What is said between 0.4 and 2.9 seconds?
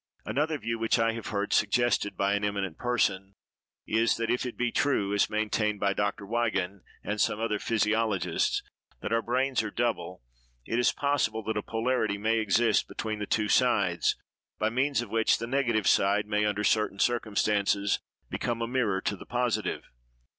view, which I have heard suggested by an eminent